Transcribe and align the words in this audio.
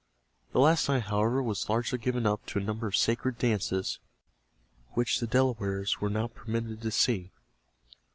The 0.51 0.57
last 0.59 0.89
night, 0.89 1.03
however, 1.03 1.43
was 1.43 1.69
largely 1.69 1.99
given 1.99 2.25
up 2.25 2.43
to 2.47 2.57
a 2.57 2.63
number 2.63 2.87
of 2.87 2.95
sacred 2.95 3.37
dances 3.37 3.99
which 4.93 5.19
the 5.19 5.27
Delawares 5.27 6.01
were 6.01 6.09
not 6.09 6.33
permitted 6.33 6.81
to 6.81 6.89
see. 6.89 7.29